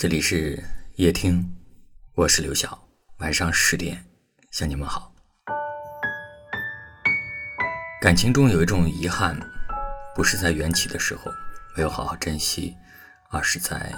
[0.00, 0.62] 这里是
[0.94, 1.56] 夜听，
[2.14, 2.86] 我是刘晓。
[3.16, 4.00] 晚上十点
[4.52, 5.12] 向你们好。
[8.00, 9.36] 感情中有一种遗憾，
[10.14, 11.32] 不是在缘起的时候
[11.76, 12.76] 没有好好珍惜，
[13.30, 13.92] 而是在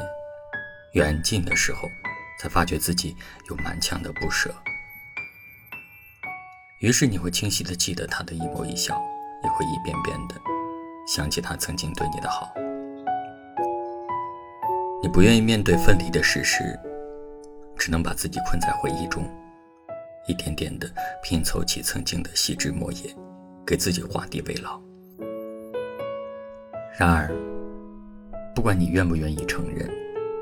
[0.95, 1.87] 缘尽的时候
[2.41, 3.15] 才发觉自己
[3.51, 4.51] 有满腔的不舍。
[6.81, 8.99] 于是你会清晰的记得他的一眸一笑，
[9.45, 10.35] 也会一遍遍的
[11.07, 12.55] 想起他曾经对你的好。
[15.03, 16.79] 你不愿意面对分离的事实，
[17.75, 19.25] 只能把自己困在回忆中，
[20.29, 20.87] 一点点的
[21.23, 23.11] 拼凑起曾经的细枝末叶，
[23.67, 24.79] 给自己画地为牢。
[26.99, 27.35] 然而，
[28.55, 29.91] 不管你愿不愿意承认，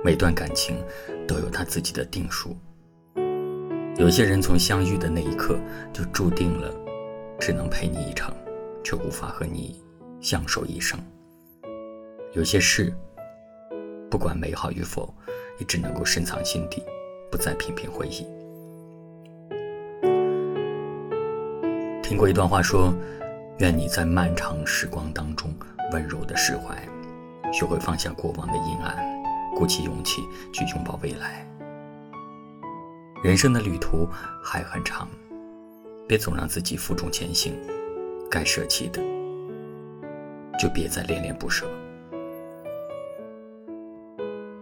[0.05, 0.77] 每段感情
[1.29, 2.57] 都有它自己的定数。
[3.97, 5.57] 有些人从相遇的那一刻
[5.93, 6.75] 就注定了，
[7.39, 8.35] 只能陪你一程，
[8.83, 9.81] 却无法和你
[10.21, 10.99] 相守一生。
[12.33, 12.93] 有些事。
[14.11, 15.13] 不管美好与否，
[15.59, 16.83] 也只能够深藏心底，
[17.31, 18.27] 不再频频回忆。
[22.03, 22.95] 听过一段话说
[23.61, 25.53] ：“愿你在漫长时光当中
[25.93, 26.75] 温柔的释怀，
[27.53, 28.97] 学会放下过往的阴暗，
[29.55, 31.47] 鼓起勇气去拥抱未来。
[33.23, 34.09] 人生的旅途
[34.43, 35.07] 还很长，
[36.07, 37.53] 别总让自己负重前行，
[38.31, 39.03] 该舍弃的
[40.59, 41.67] 就别再恋恋不舍。”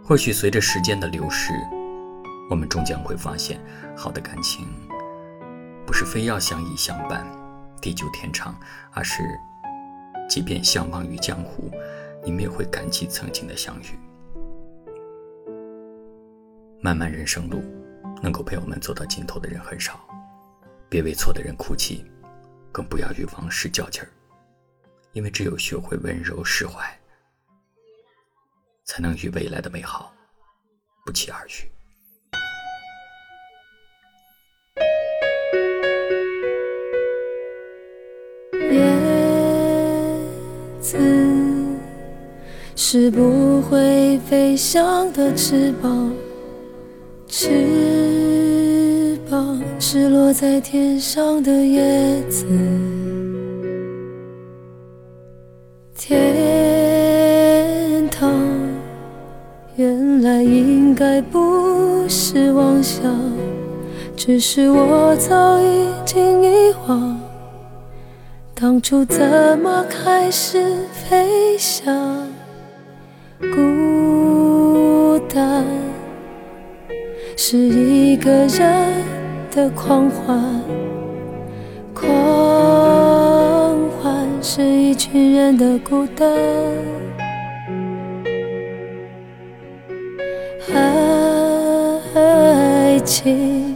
[0.07, 1.53] 或许随着时间的流逝，
[2.49, 3.61] 我们终将会发现，
[3.97, 4.65] 好的感情
[5.85, 7.27] 不是非要相依相伴、
[7.83, 8.57] 地久天长，
[8.93, 9.25] 而是
[10.29, 11.73] 即便相忘于江湖，
[12.25, 13.99] 你们也会感激曾经的相遇。
[16.81, 17.61] 漫漫人生路，
[18.23, 19.99] 能够陪我们走到尽头的人很少，
[20.89, 22.05] 别为错的人哭泣，
[22.71, 24.09] 更不要与往事较劲儿，
[25.15, 26.97] 因为只有学会温柔释怀。
[28.87, 30.15] 才能与未来的美好
[31.05, 31.51] 不期而遇。
[38.73, 38.81] 叶
[40.81, 40.97] 子
[42.77, 46.15] 是不会飞翔的翅膀，
[47.27, 52.47] 翅膀是落在天上的叶子。
[64.27, 67.17] 只是我早已经遗忘，
[68.57, 72.27] 当初怎么开始飞翔？
[73.39, 75.65] 孤单
[77.37, 79.05] 是一个人
[79.53, 80.61] 的狂欢，
[81.95, 82.11] 狂
[84.03, 86.29] 欢是一群人的孤单。
[92.15, 93.76] 爱情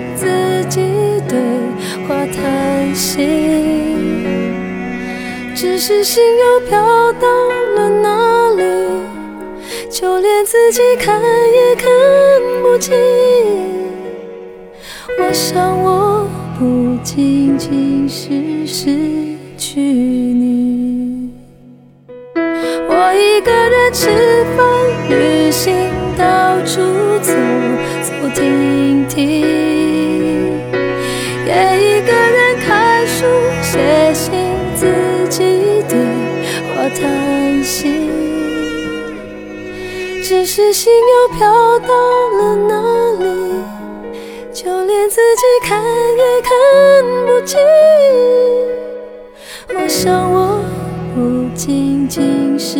[5.61, 7.27] 只是心又飘到
[7.75, 8.63] 了哪里，
[9.91, 11.87] 就连自己看也看
[12.63, 12.97] 不清。
[15.19, 16.27] 我想，我
[16.57, 18.89] 不仅仅是失
[19.55, 21.29] 去你，
[22.33, 24.40] 我一个人吃
[40.31, 41.93] 只是心又飘到
[42.29, 42.81] 了哪
[43.19, 43.25] 里，
[44.53, 46.49] 就连自己看也看
[47.25, 47.59] 不清。
[49.75, 50.63] 我想，我
[51.13, 52.79] 不仅仅是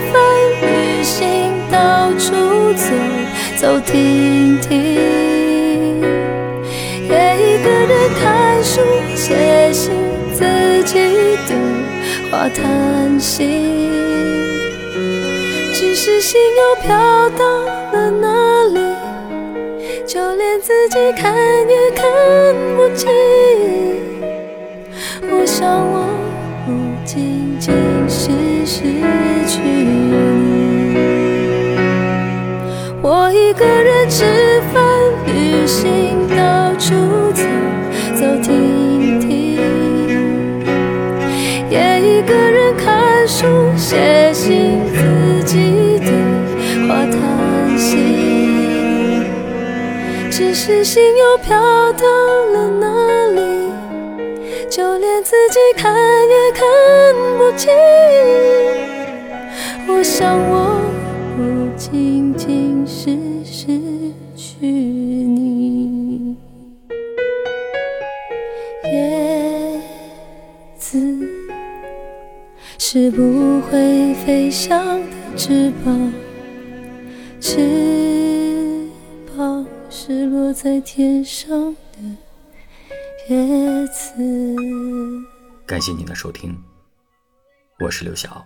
[1.81, 2.31] 到处
[2.73, 2.85] 走
[3.57, 4.69] 走停停，
[7.09, 7.91] 也一个人
[8.21, 8.81] 看书、
[9.15, 9.91] 写信，
[10.31, 10.43] 自
[10.83, 10.99] 己
[11.47, 11.55] 的
[12.29, 13.47] 话叹息。
[15.73, 16.87] 只是心又飘
[17.31, 17.43] 到
[17.93, 18.27] 了哪
[18.75, 18.79] 里？
[20.05, 21.33] 就连自己看
[21.67, 22.05] 也看
[22.77, 23.09] 不清。
[33.61, 34.25] 一个人吃
[34.73, 34.83] 饭、
[35.27, 36.95] 旅行，到处
[37.31, 37.43] 走
[38.15, 39.55] 走停停，
[41.69, 43.45] 也一个人看书、
[43.77, 46.07] 写信，自己的
[46.87, 47.97] 话叹息。
[50.31, 51.55] 只是心又飘
[51.93, 52.07] 到
[52.53, 52.87] 了哪
[53.35, 53.69] 里？
[54.71, 56.65] 就连自己看也看
[57.37, 57.71] 不清。
[59.87, 60.81] 我想我
[61.37, 62.60] 不仅仅
[72.93, 76.11] 是不会飞翔的翅膀，
[77.39, 78.85] 翅
[79.33, 81.99] 膀是落在天上的。
[83.29, 84.21] 叶子。
[85.65, 86.53] 感谢您的收听，
[87.79, 88.45] 我是刘晓。